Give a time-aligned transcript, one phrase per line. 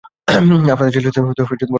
[0.71, 1.65] আপনাদের ছেলের সাথে কখনো আলাপ হয় নি।